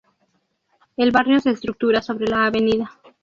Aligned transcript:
El 0.97 1.11
barrio 1.11 1.39
se 1.39 1.51
estructura 1.51 2.01
sobre 2.01 2.25
la 2.25 2.47
Av. 2.47 2.53